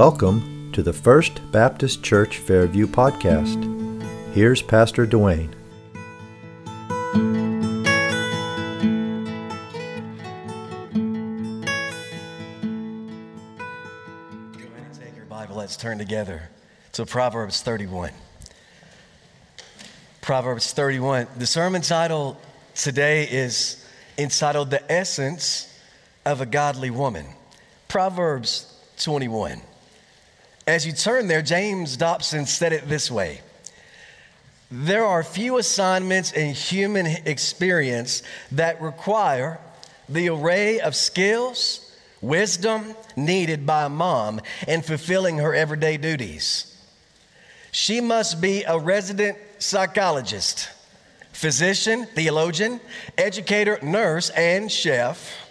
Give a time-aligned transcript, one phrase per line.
[0.00, 3.62] Welcome to the First Baptist Church Fairview podcast.
[4.32, 5.52] Here's Pastor Dwayne.
[7.12, 7.18] Go
[14.70, 15.56] ahead and take your Bible.
[15.56, 16.48] Let's turn together
[16.92, 18.12] to Proverbs 31.
[20.22, 21.26] Proverbs 31.
[21.36, 22.40] The sermon title
[22.74, 25.78] today is entitled The Essence
[26.24, 27.26] of a Godly Woman.
[27.86, 29.60] Proverbs 21.
[30.66, 33.40] As you turn there, James Dobson said it this way
[34.70, 39.58] There are few assignments in human experience that require
[40.08, 46.66] the array of skills, wisdom needed by a mom in fulfilling her everyday duties.
[47.72, 50.68] She must be a resident psychologist,
[51.32, 52.80] physician, theologian,
[53.16, 55.49] educator, nurse, and chef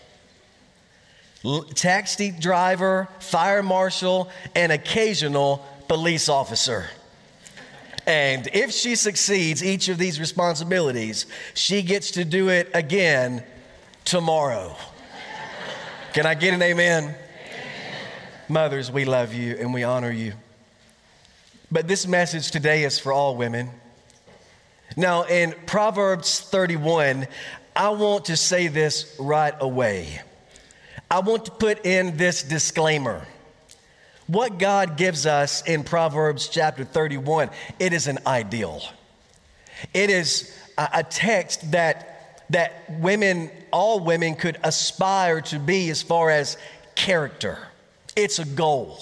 [1.75, 6.89] taxi driver, fire marshal, and occasional police officer.
[8.05, 13.43] And if she succeeds each of these responsibilities, she gets to do it again
[14.03, 14.75] tomorrow.
[16.13, 17.03] Can I get an amen?
[17.03, 17.15] amen?
[18.47, 20.33] Mothers, we love you and we honor you.
[21.71, 23.69] But this message today is for all women.
[24.97, 27.27] Now, in Proverbs 31,
[27.75, 30.21] I want to say this right away.
[31.11, 33.25] I want to put in this disclaimer.
[34.27, 38.83] What God gives us in Proverbs chapter 31, it is an ideal.
[39.91, 46.29] It is a text that, that women, all women, could aspire to be as far
[46.29, 46.57] as
[46.93, 47.57] character.
[48.15, 48.99] It's a goal.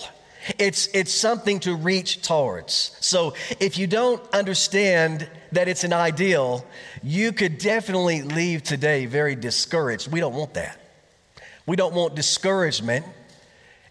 [0.58, 2.96] It's, it's something to reach towards.
[3.02, 6.66] So if you don't understand that it's an ideal,
[7.04, 10.10] you could definitely leave today very discouraged.
[10.10, 10.87] We don't want that.
[11.68, 13.06] We don't want discouragement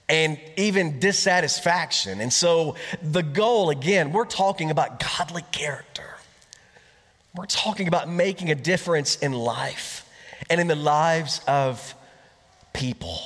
[0.08, 2.20] and even dissatisfaction.
[2.20, 6.02] And so, the goal again, we're talking about godly character.
[7.34, 10.08] We're talking about making a difference in life
[10.48, 11.94] and in the lives of
[12.72, 13.20] people.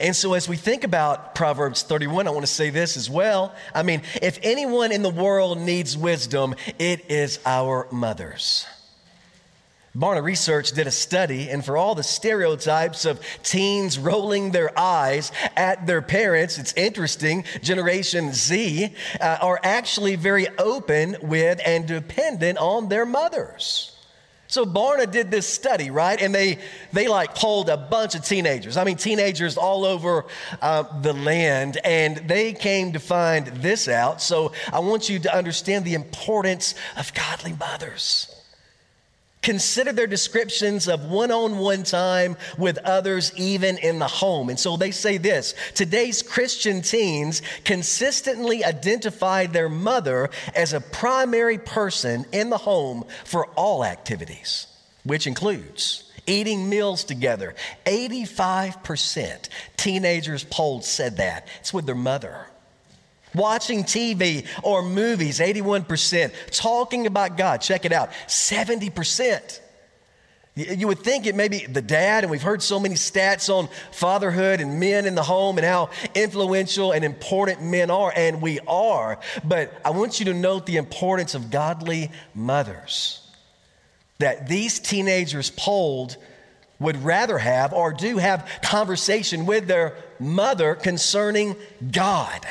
[0.00, 3.54] And so, as we think about Proverbs 31, I want to say this as well.
[3.74, 8.66] I mean, if anyone in the world needs wisdom, it is our mothers.
[9.98, 15.32] Barna Research did a study, and for all the stereotypes of teens rolling their eyes
[15.56, 22.58] at their parents, it's interesting, Generation Z uh, are actually very open with and dependent
[22.58, 23.96] on their mothers.
[24.46, 26.22] So Barna did this study, right?
[26.22, 26.58] And they
[26.92, 28.76] they like polled a bunch of teenagers.
[28.76, 30.26] I mean, teenagers all over
[30.62, 34.22] uh, the land, and they came to find this out.
[34.22, 38.34] So I want you to understand the importance of godly mothers.
[39.48, 44.50] Consider their descriptions of one on one time with others, even in the home.
[44.50, 51.56] And so they say this today's Christian teens consistently identify their mother as a primary
[51.56, 54.66] person in the home for all activities,
[55.04, 57.54] which includes eating meals together.
[57.86, 59.48] 85%
[59.78, 61.48] teenagers polled said that.
[61.60, 62.48] It's with their mother.
[63.38, 66.32] Watching TV or movies, 81%.
[66.50, 69.60] Talking about God, check it out, 70%.
[70.58, 73.68] You would think it may be the dad, and we've heard so many stats on
[73.92, 78.58] fatherhood and men in the home and how influential and important men are, and we
[78.66, 79.20] are.
[79.44, 83.20] But I want you to note the importance of godly mothers.
[84.18, 86.16] That these teenagers polled
[86.80, 91.54] would rather have or do have conversation with their mother concerning
[91.92, 92.44] God.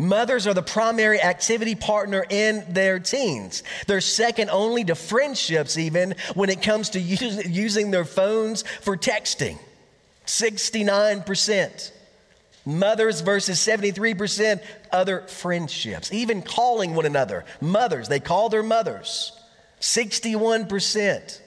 [0.00, 3.62] Mothers are the primary activity partner in their teens.
[3.86, 8.96] They're second only to friendships, even when it comes to use, using their phones for
[8.96, 9.58] texting.
[10.24, 11.92] 69%.
[12.64, 16.10] Mothers versus 73% other friendships.
[16.14, 17.44] Even calling one another.
[17.60, 19.32] Mothers, they call their mothers.
[19.82, 21.40] 61%.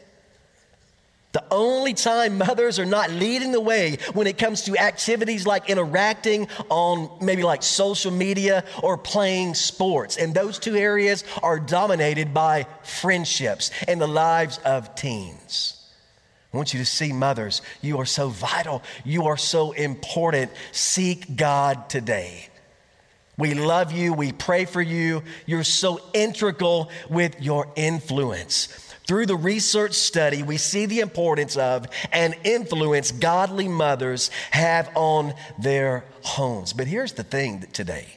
[1.34, 5.68] The only time mothers are not leading the way when it comes to activities like
[5.68, 10.18] interacting on maybe like social media or playing sports.
[10.18, 15.80] And those two areas are dominated by friendships and the lives of teens.
[16.54, 18.84] I want you to see, mothers, you are so vital.
[19.04, 20.52] You are so important.
[20.72, 22.48] Seek God today.
[23.40, 24.14] We love you.
[24.14, 25.24] We pray for you.
[25.48, 28.93] You're so integral with your influence.
[29.06, 35.34] Through the research study, we see the importance of and influence godly mothers have on
[35.60, 36.72] their homes.
[36.72, 38.08] But here's the thing today.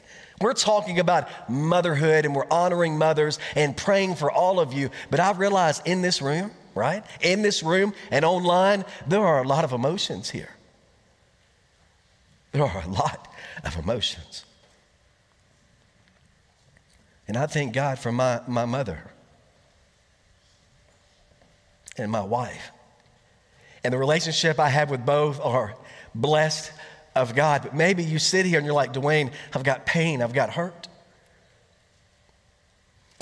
[0.41, 4.91] We're talking about motherhood and we're honoring mothers and praying for all of you.
[5.11, 7.03] But I realize in this room, right?
[7.21, 10.50] In this room and online, there are a lot of emotions here.
[12.53, 13.29] there are a lot
[13.65, 14.44] of emotions.
[17.27, 19.11] And I thank God for my, my mother
[21.99, 22.71] and my wife.
[23.85, 25.75] And the relationship I have with both are
[26.15, 26.73] blessed
[27.15, 27.63] of God.
[27.63, 30.89] But maybe you sit here and you're like, Dwayne, I've got pain, I've got hurt.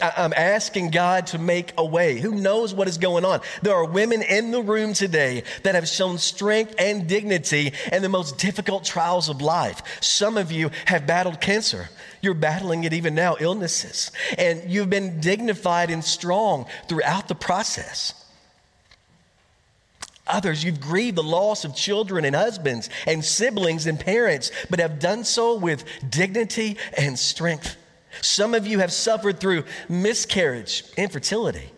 [0.01, 2.19] I'm asking God to make a way.
[2.19, 3.41] Who knows what is going on?
[3.63, 8.09] There are women in the room today that have shown strength and dignity in the
[8.09, 9.83] most difficult trials of life.
[10.03, 11.89] Some of you have battled cancer.
[12.23, 14.11] You're battling it even now, illnesses.
[14.37, 18.24] And you've been dignified and strong throughout the process.
[20.27, 24.99] Others, you've grieved the loss of children and husbands and siblings and parents, but have
[24.99, 27.77] done so with dignity and strength.
[28.23, 31.74] Some of you have suffered through miscarriage, infertility.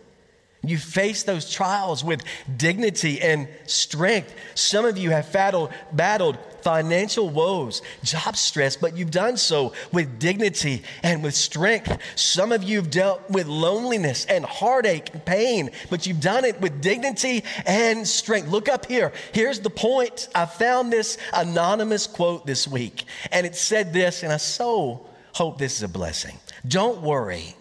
[0.63, 2.23] You face those trials with
[2.57, 4.33] dignity and strength.
[4.55, 10.19] Some of you have battled, battled financial woes, job stress, but you've done so with
[10.19, 11.97] dignity and with strength.
[12.15, 16.59] Some of you have dealt with loneliness and heartache and pain, but you've done it
[16.59, 18.49] with dignity and strength.
[18.49, 19.13] Look up here.
[19.33, 20.27] Here's the point.
[20.35, 25.59] I found this anonymous quote this week, and it said this, and I so hope
[25.59, 26.37] this is a blessing.
[26.67, 27.55] Don't worry.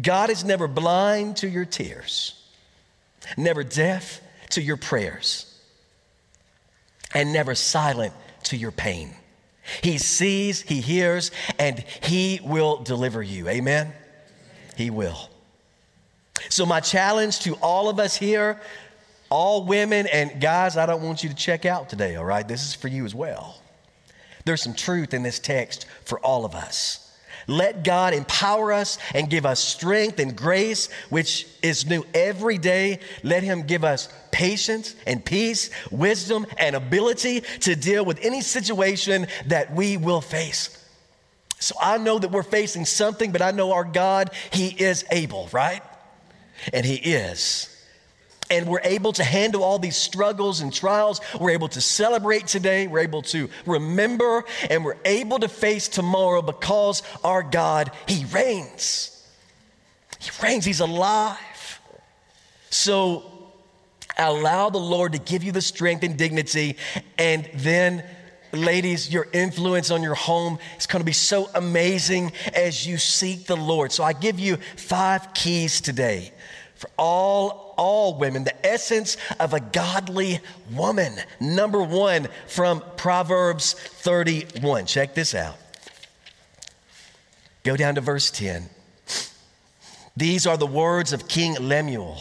[0.00, 2.42] God is never blind to your tears,
[3.36, 4.20] never deaf
[4.50, 5.50] to your prayers,
[7.14, 8.12] and never silent
[8.44, 9.14] to your pain.
[9.82, 13.48] He sees, He hears, and He will deliver you.
[13.48, 13.92] Amen?
[14.76, 15.30] He will.
[16.48, 18.60] So, my challenge to all of us here,
[19.30, 22.46] all women and guys, I don't want you to check out today, all right?
[22.46, 23.60] This is for you as well.
[24.44, 27.03] There's some truth in this text for all of us.
[27.46, 33.00] Let God empower us and give us strength and grace, which is new every day.
[33.22, 39.26] Let Him give us patience and peace, wisdom and ability to deal with any situation
[39.46, 40.80] that we will face.
[41.58, 45.48] So I know that we're facing something, but I know our God, He is able,
[45.52, 45.82] right?
[46.72, 47.73] And He is
[48.50, 51.20] and we're able to handle all these struggles and trials.
[51.40, 52.86] We're able to celebrate today.
[52.86, 59.10] We're able to remember and we're able to face tomorrow because our God, He reigns.
[60.18, 61.38] He reigns, He's alive.
[62.70, 63.24] So
[64.18, 66.76] allow the Lord to give you the strength and dignity,
[67.18, 68.04] and then
[68.52, 73.46] ladies, your influence on your home is going to be so amazing as you seek
[73.46, 73.90] the Lord.
[73.92, 76.32] So I give you five keys today
[76.84, 80.40] for all, all women, the essence of a godly
[80.70, 81.14] woman.
[81.40, 84.84] Number one from Proverbs 31.
[84.84, 85.56] Check this out.
[87.62, 88.68] Go down to verse 10.
[90.14, 92.18] These are the words of King Lemuel.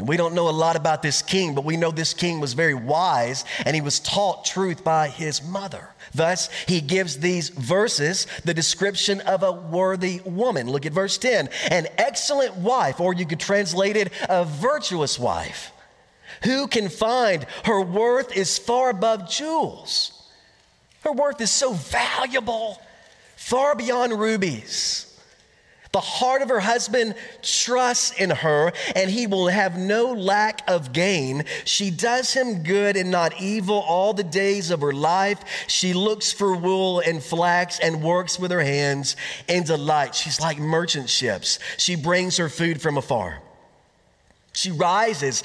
[0.00, 2.74] We don't know a lot about this king, but we know this king was very
[2.74, 5.88] wise and he was taught truth by his mother.
[6.12, 10.68] Thus, he gives these verses the description of a worthy woman.
[10.68, 15.70] Look at verse 10 an excellent wife, or you could translate it a virtuous wife.
[16.42, 20.10] Who can find her worth is far above jewels?
[21.04, 22.80] Her worth is so valuable,
[23.36, 25.13] far beyond rubies.
[25.94, 30.92] The heart of her husband trusts in her, and he will have no lack of
[30.92, 31.44] gain.
[31.64, 35.44] She does him good and not evil all the days of her life.
[35.68, 39.14] She looks for wool and flax and works with her hands
[39.46, 40.16] in delight.
[40.16, 41.60] She's like merchant ships.
[41.76, 43.40] She brings her food from afar.
[44.52, 45.44] She rises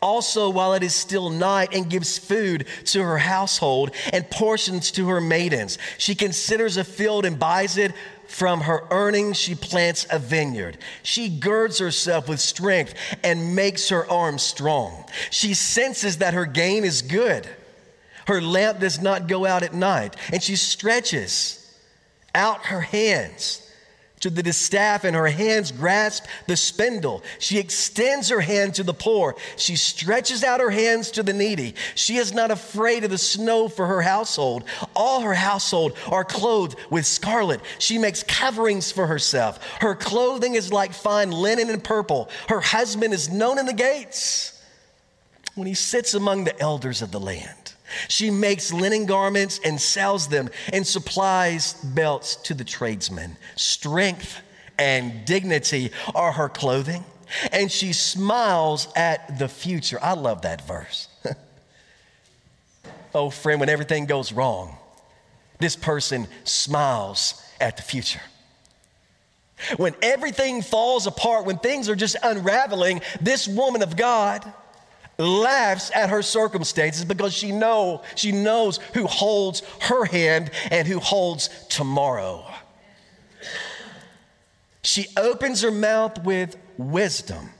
[0.00, 5.08] also while it is still night and gives food to her household and portions to
[5.08, 5.76] her maidens.
[5.98, 7.92] She considers a field and buys it
[8.28, 10.78] from her earnings, she plants a vineyard.
[11.02, 12.94] She girds herself with strength
[13.24, 15.04] and makes her arms strong.
[15.30, 17.48] She senses that her gain is good.
[18.26, 21.74] Her lamp does not go out at night, and she stretches
[22.34, 23.67] out her hands
[24.20, 27.22] to the distaff, and her hands grasp the spindle.
[27.38, 29.36] She extends her hand to the poor.
[29.56, 31.74] She stretches out her hands to the needy.
[31.94, 34.64] She is not afraid of the snow for her household.
[34.94, 37.60] All her household are clothed with scarlet.
[37.78, 39.64] She makes coverings for herself.
[39.80, 42.28] Her clothing is like fine linen and purple.
[42.48, 44.60] Her husband is known in the gates
[45.54, 47.74] when he sits among the elders of the land.
[48.08, 53.36] She makes linen garments and sells them and supplies belts to the tradesmen.
[53.56, 54.40] Strength
[54.78, 57.04] and dignity are her clothing,
[57.52, 59.98] and she smiles at the future.
[60.00, 61.08] I love that verse.
[63.14, 64.76] oh, friend, when everything goes wrong,
[65.58, 68.20] this person smiles at the future.
[69.76, 74.52] When everything falls apart, when things are just unraveling, this woman of God
[75.18, 81.00] laughs at her circumstances because she know she knows who holds her hand and who
[81.00, 82.44] holds tomorrow.
[84.82, 87.50] She opens her mouth with wisdom.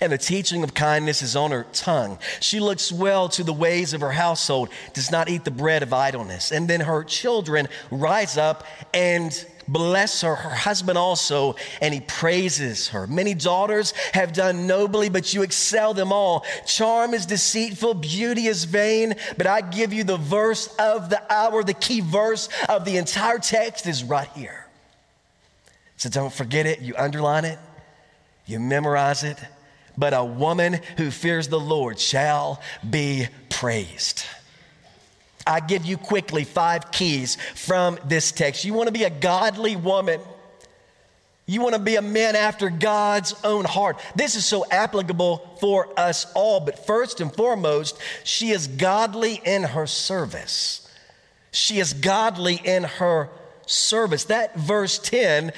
[0.00, 2.18] And the teaching of kindness is on her tongue.
[2.40, 5.92] She looks well to the ways of her household, does not eat the bread of
[5.92, 6.52] idleness.
[6.52, 8.64] And then her children rise up
[8.94, 13.06] and bless her, her husband also, and he praises her.
[13.06, 16.44] Many daughters have done nobly, but you excel them all.
[16.66, 21.62] Charm is deceitful, beauty is vain, but I give you the verse of the hour.
[21.62, 24.66] The key verse of the entire text is right here.
[25.96, 26.80] So don't forget it.
[26.80, 27.58] You underline it,
[28.46, 29.38] you memorize it.
[29.98, 34.24] But a woman who fears the Lord shall be praised.
[35.44, 38.64] I give you quickly five keys from this text.
[38.64, 40.20] You want to be a godly woman.
[41.46, 43.98] You want to be a man after God's own heart.
[44.14, 49.64] This is so applicable for us all, but first and foremost, she is godly in
[49.64, 50.88] her service.
[51.50, 53.30] She is godly in her
[53.66, 54.24] service.
[54.24, 55.52] That verse 10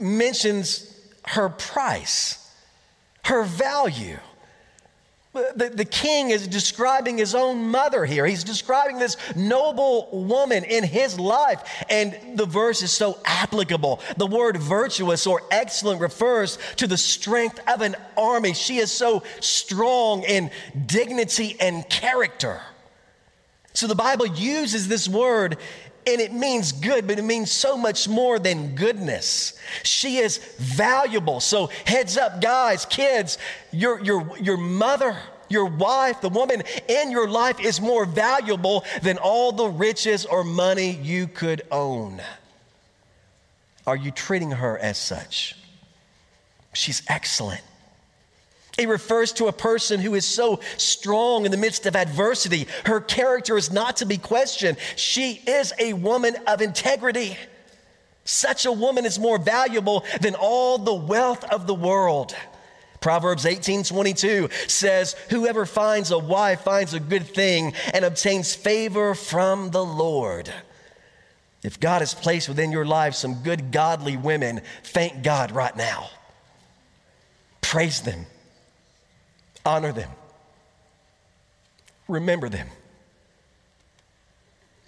[0.00, 0.90] mentions
[1.26, 2.43] her price,
[3.24, 4.18] her value.
[5.32, 8.24] The, the king is describing his own mother here.
[8.24, 11.60] He's describing this noble woman in his life.
[11.90, 14.00] And the verse is so applicable.
[14.16, 18.54] The word virtuous or excellent refers to the strength of an army.
[18.54, 20.52] She is so strong in
[20.86, 22.60] dignity and character.
[23.72, 25.58] So the Bible uses this word
[26.06, 29.54] and it means good, but it means so much more than goodness.
[29.82, 31.40] She is valuable.
[31.40, 33.38] So, heads up, guys, kids,
[33.72, 35.16] your, your, your mother,
[35.48, 40.44] your wife, the woman in your life is more valuable than all the riches or
[40.44, 42.20] money you could own.
[43.86, 45.56] Are you treating her as such?
[46.72, 47.62] She's excellent.
[48.76, 52.66] It refers to a person who is so strong in the midst of adversity.
[52.84, 54.78] Her character is not to be questioned.
[54.96, 57.36] She is a woman of integrity.
[58.24, 62.34] Such a woman is more valuable than all the wealth of the world.
[63.00, 69.14] Proverbs 18 22 says, Whoever finds a wife finds a good thing and obtains favor
[69.14, 70.52] from the Lord.
[71.62, 76.08] If God has placed within your life some good, godly women, thank God right now.
[77.60, 78.26] Praise them
[79.64, 80.10] honor them,
[82.08, 82.68] remember them.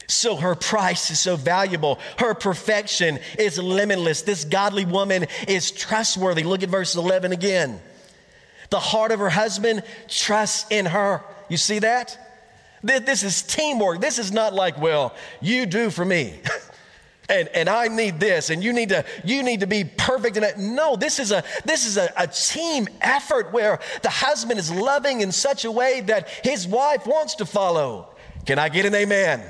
[0.09, 1.99] So her price is so valuable.
[2.19, 4.23] Her perfection is limitless.
[4.23, 6.45] This godly woman is trustworthy.
[6.45, 7.81] Look at verse 11 again.
[8.71, 11.23] The heart of her husband trusts in her.
[11.49, 12.19] You see that?
[12.83, 14.01] This is teamwork.
[14.01, 16.39] This is not like, well, you do for me.
[17.29, 20.45] and, and I need this, and you need to you need to be perfect in
[20.45, 20.59] it.
[20.59, 25.23] No, this is a this is a, a team effort where the husband is loving
[25.23, 28.15] in such a way that his wife wants to follow.
[28.45, 29.43] Can I get an amen?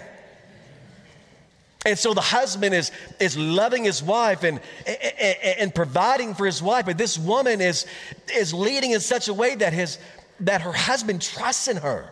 [1.86, 2.90] And so the husband is,
[3.20, 7.86] is loving his wife and, and, and, providing for his wife, but this woman is,
[8.34, 9.98] is leading in such a way that, his,
[10.40, 12.10] that her husband trusts in her.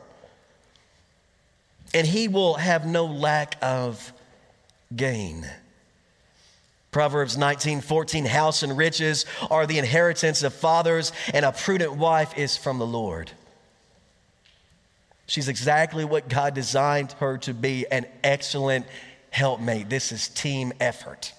[1.92, 4.12] And he will have no lack of
[4.95, 5.47] gain.
[6.91, 12.38] Proverbs 19, 14, house and riches are the inheritance of fathers, and a prudent wife
[12.38, 13.33] is from the Lord.
[15.26, 18.87] She's exactly what God designed her to be an excellent
[19.31, 19.88] helpmate.
[19.88, 21.33] This is team effort,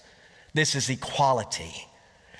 [0.53, 1.87] this is equality.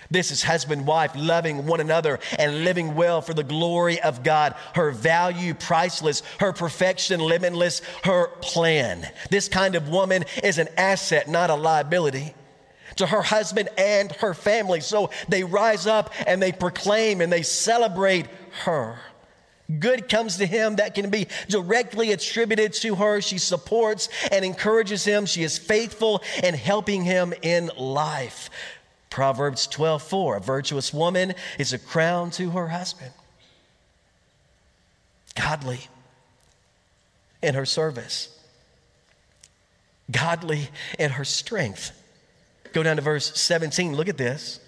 [0.10, 4.56] This is husband, wife, loving one another and living well for the glory of God.
[4.74, 9.08] Her value priceless, her perfection limitless, her plan.
[9.30, 12.34] This kind of woman is an asset, not a liability
[12.98, 14.80] to her husband and her family.
[14.80, 18.28] So they rise up and they proclaim and they celebrate
[18.64, 19.00] her.
[19.80, 23.20] Good comes to him that can be directly attributed to her.
[23.20, 25.26] She supports and encourages him.
[25.26, 28.52] She is faithful in helping him in life.
[29.16, 33.14] Proverbs 12 4 A virtuous woman is a crown to her husband.
[35.36, 35.80] Godly
[37.42, 38.28] in her service,
[40.12, 40.68] godly
[41.00, 41.94] in her strength.
[42.74, 43.96] Go down to verse 17.
[43.96, 44.60] Look at this.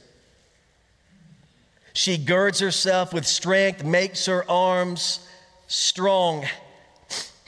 [1.91, 5.27] She girds herself with strength, makes her arms
[5.67, 6.45] strong.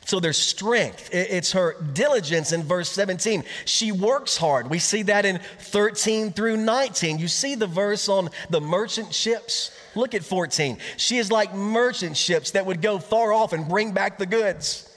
[0.10, 1.14] So there's strength.
[1.14, 3.44] It's her diligence in verse 17.
[3.66, 4.68] She works hard.
[4.68, 7.20] We see that in 13 through 19.
[7.20, 9.70] You see the verse on the merchant ships?
[9.94, 10.80] Look at 14.
[10.98, 14.92] She is like merchant ships that would go far off and bring back the goods.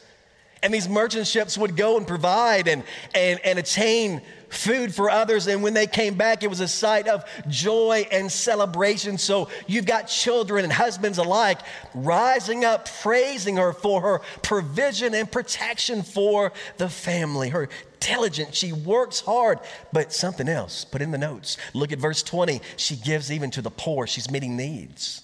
[0.63, 2.83] And these merchant ships would go and provide and,
[3.15, 5.47] and, and attain food for others.
[5.47, 9.19] And when they came back, it was a sight of joy and celebration.
[9.19, 11.61] So you've got children and husbands alike
[11.95, 17.49] rising up, praising her for her provision and protection for the family.
[17.49, 17.69] Her
[18.01, 19.61] diligent, she works hard,
[19.93, 21.57] but something else, put in the notes.
[21.73, 22.61] Look at verse 20.
[22.77, 25.23] She gives even to the poor, she's meeting needs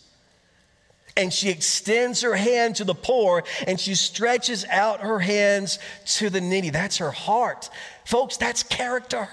[1.19, 6.31] and she extends her hand to the poor and she stretches out her hands to
[6.31, 6.71] the needy.
[6.71, 7.69] That's her heart.
[8.05, 9.29] Folks, that's character.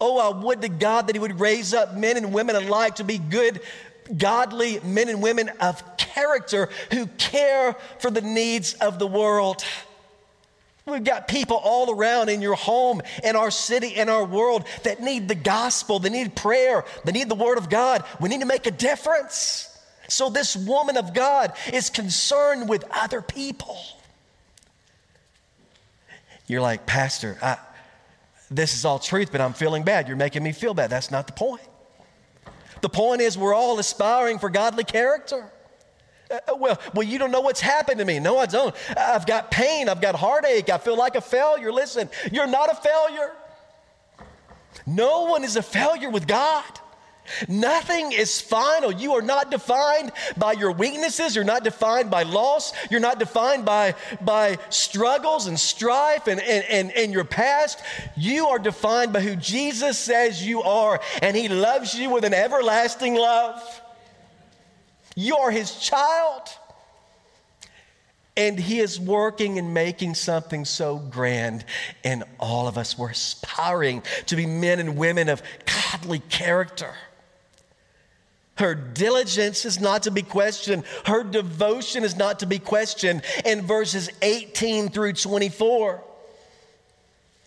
[0.00, 3.04] Oh, I would to God that He would raise up men and women alike to
[3.04, 3.60] be good,
[4.16, 9.64] godly men and women of character who care for the needs of the world.
[10.86, 15.00] We've got people all around in your home, in our city, in our world that
[15.00, 18.04] need the gospel, they need prayer, they need the word of God.
[18.20, 19.73] We need to make a difference.
[20.08, 23.78] So, this woman of God is concerned with other people.
[26.46, 27.56] You're like, Pastor, I,
[28.50, 30.08] this is all truth, but I'm feeling bad.
[30.08, 30.90] You're making me feel bad.
[30.90, 31.62] That's not the point.
[32.82, 35.50] The point is, we're all aspiring for godly character.
[36.30, 38.18] Uh, uh well, well, you don't know what's happened to me.
[38.18, 38.74] No, I don't.
[38.96, 39.88] I've got pain.
[39.88, 40.68] I've got heartache.
[40.68, 41.72] I feel like a failure.
[41.72, 43.32] Listen, you're not a failure.
[44.86, 46.64] No one is a failure with God.
[47.48, 48.92] Nothing is final.
[48.92, 51.34] You are not defined by your weaknesses.
[51.34, 52.72] You're not defined by loss.
[52.90, 57.82] You're not defined by, by struggles and strife and, and, and, and your past.
[58.16, 62.34] You are defined by who Jesus says you are, and He loves you with an
[62.34, 63.80] everlasting love.
[65.16, 66.42] You are His child.
[68.36, 71.64] And He is working and making something so grand
[72.02, 72.98] in all of us.
[72.98, 76.92] We're aspiring to be men and women of godly character.
[78.56, 80.84] Her diligence is not to be questioned.
[81.06, 86.04] Her devotion is not to be questioned in verses 18 through 24.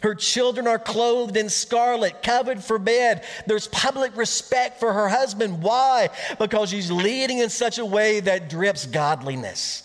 [0.01, 3.23] Her children are clothed in scarlet, covered for bed.
[3.47, 5.63] There's public respect for her husband.
[5.63, 6.09] Why?
[6.37, 9.83] Because she's leading in such a way that drips godliness.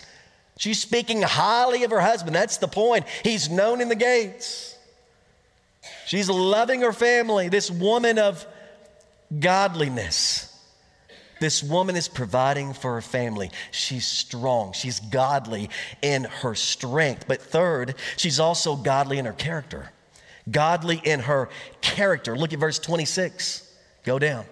[0.59, 2.37] She's speaking highly of her husband.
[2.37, 3.07] That's the point.
[3.23, 4.77] He's known in the gates.
[6.07, 8.47] She's loving her family, this woman of
[9.41, 10.52] godliness.
[11.43, 13.51] This woman is providing for her family.
[13.73, 17.25] She's strong, she's godly in her strength.
[17.27, 19.91] But third, she's also godly in her character.
[20.49, 21.49] Godly in her
[21.81, 22.37] character.
[22.37, 23.69] Look at verse 26.
[24.05, 24.45] Go down.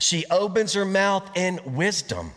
[0.00, 2.32] She opens her mouth in wisdom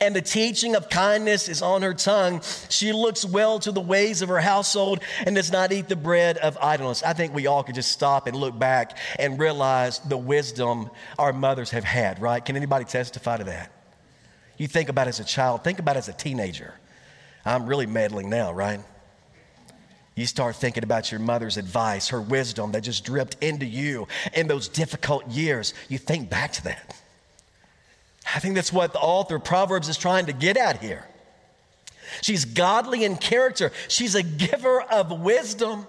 [0.00, 2.40] and the teaching of kindness is on her tongue.
[2.68, 6.38] She looks well to the ways of her household and does not eat the bread
[6.38, 7.02] of idleness.
[7.02, 11.32] I think we all could just stop and look back and realize the wisdom our
[11.32, 12.44] mothers have had, right?
[12.44, 13.72] Can anybody testify to that?
[14.56, 16.74] You think about as a child, think about as a teenager.
[17.44, 18.80] I'm really meddling now, right?
[20.14, 24.48] You start thinking about your mother's advice, her wisdom that just dripped into you in
[24.48, 25.74] those difficult years.
[25.88, 27.00] You think back to that.
[28.34, 31.06] I think that's what the author Proverbs is trying to get at here.
[32.22, 35.86] She's godly in character, she's a giver of wisdom,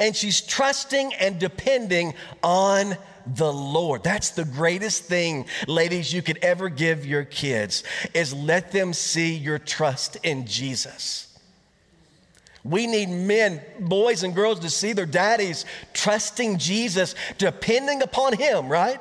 [0.00, 4.02] and she's trusting and depending on the Lord.
[4.02, 9.34] That's the greatest thing, ladies, you could ever give your kids is let them see
[9.34, 11.26] your trust in Jesus.
[12.64, 18.68] We need men, boys and girls to see their daddies trusting Jesus, depending upon him,
[18.68, 19.00] right?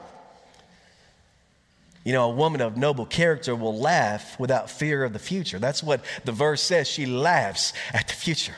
[2.07, 5.59] You know, a woman of noble character will laugh without fear of the future.
[5.59, 6.87] That's what the verse says.
[6.87, 8.55] She laughs at the future,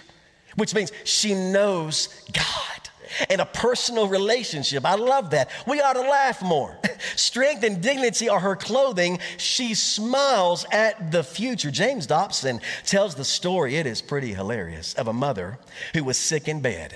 [0.56, 2.90] which means she knows God
[3.28, 4.86] and a personal relationship.
[4.86, 5.50] I love that.
[5.66, 6.78] We ought to laugh more.
[7.16, 9.18] Strength and dignity are her clothing.
[9.38, 11.72] She smiles at the future.
[11.72, 15.58] James Dobson tells the story, it is pretty hilarious, of a mother
[15.96, 16.96] who was sick in bed.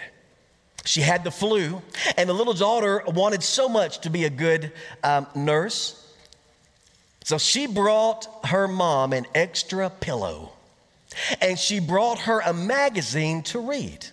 [0.85, 1.81] She had the flu,
[2.15, 4.71] and the little daughter wanted so much to be a good
[5.03, 6.01] um, nurse
[7.23, 10.53] so she brought her mom an extra pillow
[11.41, 14.05] and she brought her a magazine to read.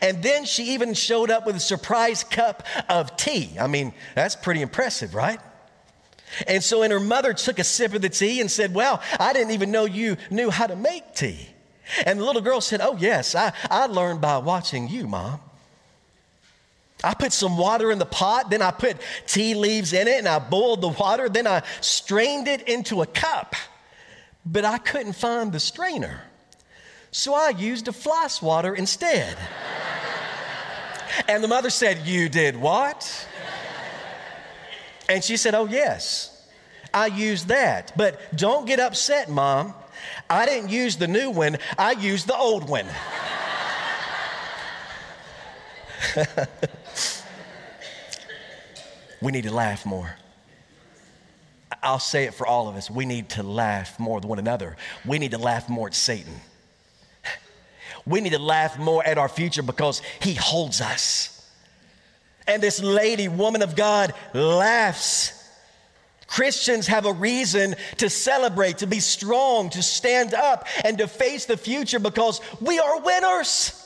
[0.00, 3.56] And then she even showed up with a surprise cup of tea.
[3.58, 5.40] I mean, that's pretty impressive, right?
[6.46, 9.32] And so, and her mother took a sip of the tea and said, Well, I
[9.32, 11.48] didn't even know you knew how to make tea.
[12.06, 15.40] And the little girl said, Oh, yes, I, I learned by watching you, mom.
[17.04, 20.28] I put some water in the pot, then I put tea leaves in it and
[20.28, 23.54] I boiled the water, then I strained it into a cup.
[24.44, 26.22] But I couldn't find the strainer.
[27.10, 29.36] So I used a fly swatter instead.
[31.28, 33.28] and the mother said, You did what?
[35.08, 36.48] And she said, Oh, yes,
[36.94, 37.92] I used that.
[37.96, 39.74] But don't get upset, mom.
[40.28, 42.86] I didn't use the new one, I used the old one.
[49.22, 50.16] We need to laugh more.
[51.82, 52.90] I'll say it for all of us.
[52.90, 54.76] We need to laugh more with one another.
[55.06, 56.34] We need to laugh more at Satan.
[58.04, 61.50] We need to laugh more at our future because he holds us.
[62.48, 65.38] And this lady, woman of God, laughs.
[66.26, 71.44] Christians have a reason to celebrate, to be strong, to stand up, and to face
[71.44, 73.81] the future because we are winners.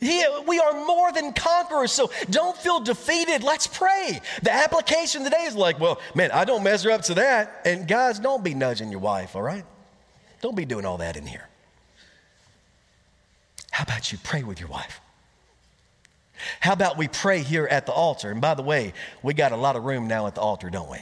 [0.00, 3.42] He, we are more than conquerors, so don't feel defeated.
[3.42, 4.20] Let's pray.
[4.42, 7.60] The application today is like, well, man, I don't measure up to that.
[7.66, 9.64] And guys, don't be nudging your wife, all right?
[10.40, 11.46] Don't be doing all that in here.
[13.70, 15.00] How about you pray with your wife?
[16.60, 18.30] How about we pray here at the altar?
[18.30, 20.90] And by the way, we got a lot of room now at the altar, don't
[20.90, 20.98] we?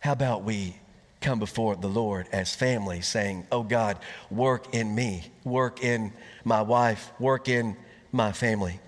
[0.00, 0.76] How about we
[1.22, 3.98] come before the Lord as family, saying, Oh God,
[4.30, 6.12] work in me, work in
[6.44, 7.76] my wife, work in
[8.10, 8.80] my family.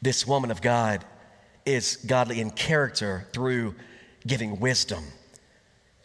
[0.00, 1.04] This woman of God
[1.64, 3.74] is godly in character through
[4.26, 5.04] giving wisdom.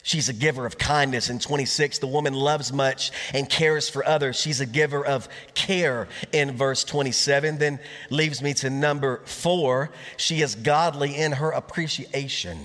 [0.03, 1.29] She's a giver of kindness.
[1.29, 4.39] In 26, the woman loves much and cares for others.
[4.39, 7.59] She's a giver of care in verse 27.
[7.59, 9.91] Then leaves me to number four.
[10.17, 12.57] She is godly in her appreciation.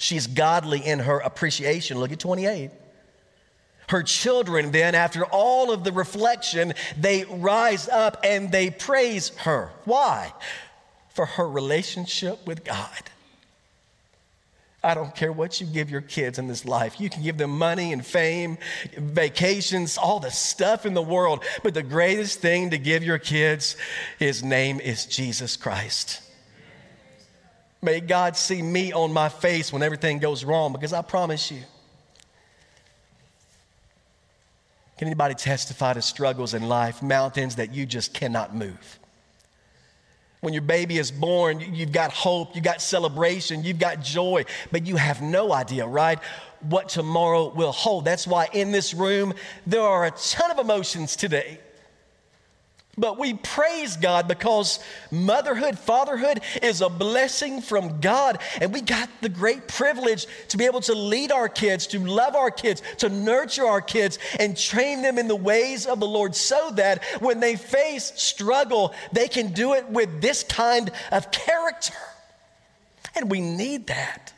[0.00, 1.98] She's godly in her appreciation.
[1.98, 2.70] Look at 28.
[3.90, 9.70] Her children, then, after all of the reflection, they rise up and they praise her.
[9.84, 10.32] Why?
[11.10, 13.10] For her relationship with God.
[14.82, 16.98] I don't care what you give your kids in this life.
[16.98, 18.56] You can give them money and fame,
[18.96, 21.44] vacations, all the stuff in the world.
[21.62, 23.76] But the greatest thing to give your kids,
[24.18, 26.22] his name is Jesus Christ.
[27.82, 31.62] May God see me on my face when everything goes wrong because I promise you.
[34.98, 38.98] Can anybody testify to struggles in life, mountains that you just cannot move?
[40.40, 44.86] When your baby is born, you've got hope, you've got celebration, you've got joy, but
[44.86, 46.18] you have no idea, right?
[46.60, 48.04] What tomorrow will hold.
[48.04, 49.32] That's why in this room,
[49.66, 51.60] there are a ton of emotions today.
[53.00, 54.78] But we praise God because
[55.10, 58.38] motherhood, fatherhood is a blessing from God.
[58.60, 62.36] And we got the great privilege to be able to lead our kids, to love
[62.36, 66.36] our kids, to nurture our kids, and train them in the ways of the Lord
[66.36, 71.94] so that when they face struggle, they can do it with this kind of character.
[73.16, 74.34] And we need that.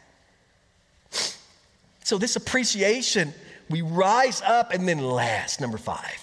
[2.05, 3.35] So, this appreciation,
[3.69, 6.22] we rise up and then last, number five.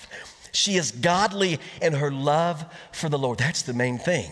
[0.59, 3.37] She is godly in her love for the Lord.
[3.37, 4.29] That's the main thing.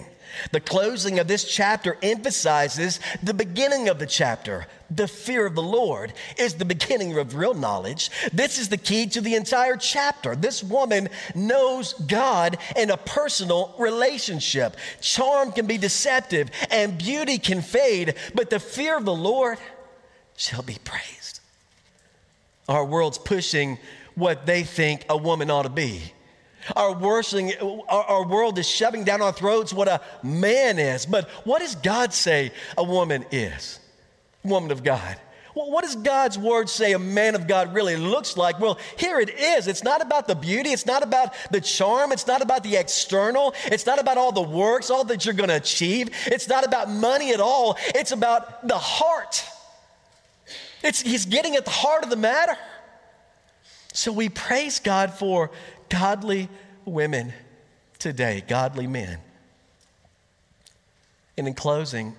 [0.52, 4.68] The closing of this chapter emphasizes the beginning of the chapter.
[4.92, 8.12] The fear of the Lord is the beginning of real knowledge.
[8.34, 10.36] This is the key to the entire chapter.
[10.36, 14.76] This woman knows God in a personal relationship.
[15.00, 19.60] Charm can be deceptive and beauty can fade, but the fear of the Lord
[20.36, 21.40] shall be praised.
[22.68, 23.80] Our world's pushing
[24.16, 26.12] what they think a woman ought to be.
[26.76, 26.96] Our,
[27.90, 31.06] our, our world is shoving down our throats what a man is.
[31.06, 33.80] But what does God say a woman is?
[34.44, 35.20] Woman of God.
[35.58, 38.60] Well, what does God's word say a man of God really looks like?
[38.60, 39.68] Well, here it is.
[39.68, 40.70] It's not about the beauty.
[40.70, 42.12] It's not about the charm.
[42.12, 43.56] It's not about the external.
[43.66, 46.12] It's not about all the works, all that you're going to achieve.
[46.28, 47.76] It's not about money at all.
[47.96, 49.44] It's about the heart.
[50.84, 52.56] It's, he's getting at the heart of the matter.
[53.94, 55.50] So we praise God for
[55.90, 56.50] godly
[56.86, 57.34] women
[58.00, 59.20] today, godly men.
[61.38, 62.16] And in closing,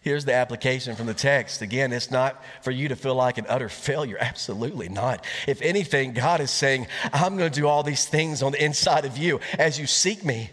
[0.00, 1.60] here's the application from the text.
[1.60, 4.16] Again, it's not for you to feel like an utter failure.
[4.20, 5.24] Absolutely not.
[5.48, 9.04] If anything, God is saying, I'm going to do all these things on the inside
[9.04, 10.50] of you as you seek me.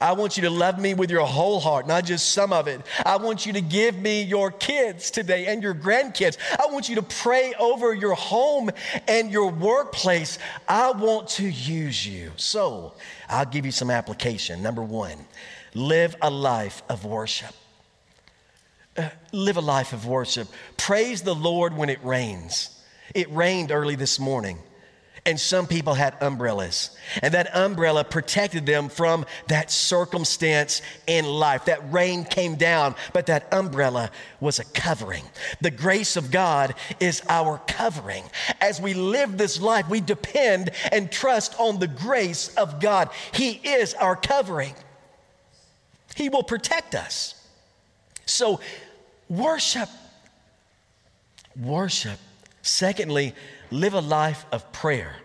[0.00, 2.80] I want you to love me with your whole heart, not just some of it.
[3.04, 6.38] I want you to give me your kids today and your grandkids.
[6.58, 8.70] I want you to pray over your home
[9.06, 10.38] and your workplace.
[10.66, 12.32] I want to use you.
[12.36, 12.94] So
[13.28, 14.62] I'll give you some application.
[14.62, 15.18] Number one,
[15.74, 17.54] live a life of worship.
[18.96, 20.48] Uh, live a life of worship.
[20.78, 22.82] Praise the Lord when it rains.
[23.14, 24.60] It rained early this morning
[25.26, 26.96] and some people had umbrellas.
[27.22, 31.66] And that umbrella protected them from that circumstance in life.
[31.66, 35.24] That rain came down, but that umbrella was a covering.
[35.60, 38.24] The grace of God is our covering.
[38.60, 43.10] As we live this life, we depend and trust on the grace of God.
[43.32, 44.74] He is our covering,
[46.16, 47.34] He will protect us.
[48.26, 48.60] So,
[49.28, 49.88] worship.
[51.56, 52.18] Worship.
[52.70, 53.34] Secondly,
[53.72, 55.16] live a life of prayer.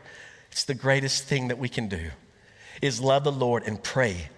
[0.51, 2.10] It's the greatest thing that we can do.
[2.81, 4.29] is love the Lord and pray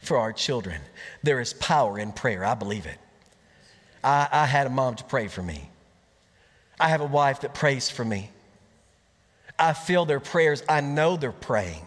[0.00, 0.82] for our children.
[1.22, 2.44] There is power in prayer.
[2.44, 2.98] I believe it.
[4.04, 5.70] I, I had a mom to pray for me.
[6.78, 8.28] I have a wife that prays for me.
[9.58, 10.62] I feel their prayers.
[10.68, 11.80] I know they're praying.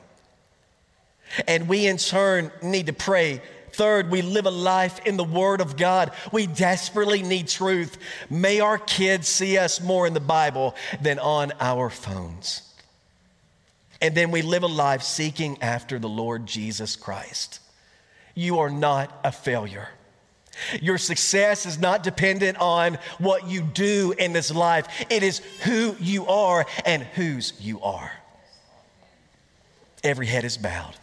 [1.47, 3.43] And we, in turn, need to pray.
[3.73, 6.11] Third, we live a life in the Word of God.
[6.31, 7.97] We desperately need truth.
[8.29, 12.63] May our kids see us more in the Bible than on our phones.
[14.01, 17.59] And then we live a life seeking after the Lord Jesus Christ.
[18.35, 19.89] You are not a failure.
[20.81, 25.95] Your success is not dependent on what you do in this life, it is who
[25.99, 28.11] you are and whose you are.
[30.03, 30.95] Every head is bowed.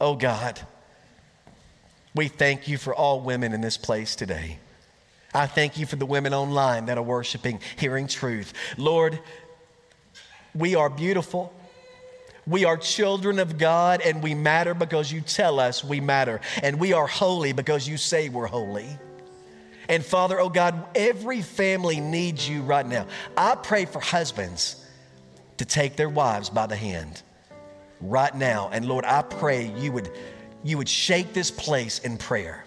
[0.00, 0.60] Oh God,
[2.14, 4.58] we thank you for all women in this place today.
[5.34, 8.52] I thank you for the women online that are worshiping, hearing truth.
[8.76, 9.18] Lord,
[10.54, 11.54] we are beautiful.
[12.46, 16.40] We are children of God and we matter because you tell us we matter.
[16.62, 18.88] And we are holy because you say we're holy.
[19.88, 23.06] And Father, oh God, every family needs you right now.
[23.36, 24.76] I pray for husbands
[25.58, 27.22] to take their wives by the hand
[28.00, 28.68] right now.
[28.72, 30.10] And Lord, I pray you would,
[30.62, 32.64] you would shake this place in prayer.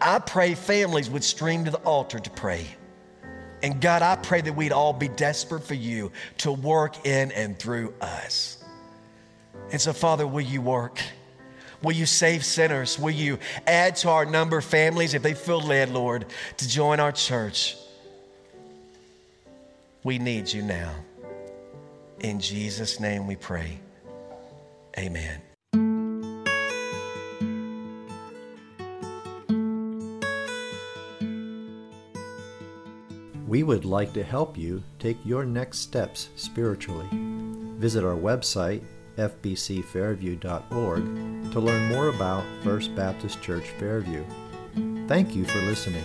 [0.00, 2.66] I pray families would stream to the altar to pray.
[3.62, 7.58] And God, I pray that we'd all be desperate for you to work in and
[7.58, 8.62] through us.
[9.72, 11.00] And so, Father, will you work?
[11.82, 12.98] Will you save sinners?
[12.98, 16.26] Will you add to our number families if they feel led, Lord,
[16.58, 17.76] to join our church?
[20.02, 20.94] We need you now.
[22.20, 23.80] In Jesus' name we pray.
[24.98, 25.53] Amen.
[33.54, 37.06] We would like to help you take your next steps spiritually.
[37.78, 38.82] Visit our website
[39.16, 44.24] fbcfairview.org to learn more about First Baptist Church Fairview.
[45.06, 46.02] Thank you for listening.